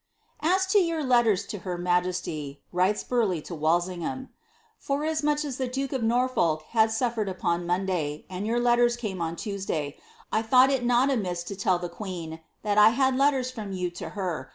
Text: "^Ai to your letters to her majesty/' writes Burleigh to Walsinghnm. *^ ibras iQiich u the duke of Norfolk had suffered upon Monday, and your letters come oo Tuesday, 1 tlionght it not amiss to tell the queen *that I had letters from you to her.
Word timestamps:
"^Ai 0.41 0.67
to 0.71 0.79
your 0.79 1.03
letters 1.03 1.45
to 1.45 1.59
her 1.59 1.77
majesty/' 1.77 2.57
writes 2.71 3.03
Burleigh 3.03 3.41
to 3.43 3.53
Walsinghnm. 3.53 4.29
*^ 4.85 4.87
ibras 4.89 5.21
iQiich 5.23 5.43
u 5.43 5.51
the 5.51 5.67
duke 5.67 5.93
of 5.93 6.01
Norfolk 6.01 6.63
had 6.69 6.89
suffered 6.91 7.29
upon 7.29 7.67
Monday, 7.67 8.25
and 8.27 8.47
your 8.47 8.59
letters 8.59 8.97
come 8.97 9.21
oo 9.21 9.35
Tuesday, 9.35 9.95
1 10.31 10.43
tlionght 10.45 10.69
it 10.71 10.83
not 10.83 11.11
amiss 11.11 11.43
to 11.43 11.55
tell 11.55 11.77
the 11.77 11.87
queen 11.87 12.39
*that 12.63 12.79
I 12.79 12.89
had 12.89 13.15
letters 13.15 13.51
from 13.51 13.73
you 13.73 13.91
to 13.91 14.09
her. 14.17 14.49